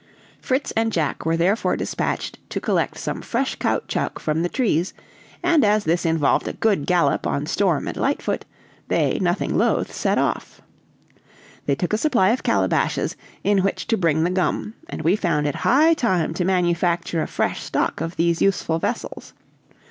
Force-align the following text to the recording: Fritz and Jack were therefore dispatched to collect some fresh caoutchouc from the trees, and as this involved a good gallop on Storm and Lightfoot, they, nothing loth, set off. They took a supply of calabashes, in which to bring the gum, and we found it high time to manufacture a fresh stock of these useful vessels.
Fritz 0.41 0.73
and 0.75 0.91
Jack 0.91 1.27
were 1.27 1.37
therefore 1.37 1.77
dispatched 1.77 2.39
to 2.49 2.59
collect 2.59 2.97
some 2.97 3.21
fresh 3.21 3.55
caoutchouc 3.59 4.17
from 4.17 4.41
the 4.41 4.49
trees, 4.49 4.95
and 5.43 5.63
as 5.63 5.83
this 5.83 6.07
involved 6.07 6.47
a 6.47 6.53
good 6.53 6.87
gallop 6.87 7.27
on 7.27 7.45
Storm 7.45 7.87
and 7.87 7.95
Lightfoot, 7.95 8.43
they, 8.87 9.19
nothing 9.19 9.55
loth, 9.55 9.93
set 9.93 10.17
off. 10.17 10.59
They 11.67 11.75
took 11.75 11.93
a 11.93 11.99
supply 11.99 12.29
of 12.29 12.41
calabashes, 12.41 13.15
in 13.43 13.59
which 13.59 13.85
to 13.89 13.95
bring 13.95 14.23
the 14.23 14.31
gum, 14.31 14.73
and 14.89 15.03
we 15.03 15.15
found 15.15 15.45
it 15.45 15.53
high 15.57 15.93
time 15.93 16.33
to 16.33 16.45
manufacture 16.45 17.21
a 17.21 17.27
fresh 17.27 17.61
stock 17.61 18.01
of 18.01 18.15
these 18.15 18.41
useful 18.41 18.79
vessels. 18.79 19.33